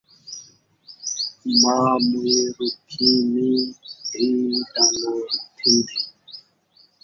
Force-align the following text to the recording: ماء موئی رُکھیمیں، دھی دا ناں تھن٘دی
ماء 1.61 1.91
موئی 2.09 2.37
رُکھیمیں، 2.57 3.63
دھی 4.11 4.27
دا 4.73 4.83
ناں 4.99 5.21
تھن٘دی 5.57 5.97